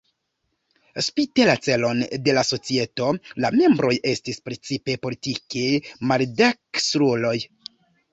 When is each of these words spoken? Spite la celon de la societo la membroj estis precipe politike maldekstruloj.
Spite 1.07 1.43
la 1.49 1.53
celon 1.65 1.99
de 2.27 2.33
la 2.37 2.43
societo 2.47 3.09
la 3.45 3.51
membroj 3.55 3.91
estis 4.13 4.41
precipe 4.49 4.95
politike 5.05 5.67
maldekstruloj. 6.13 7.37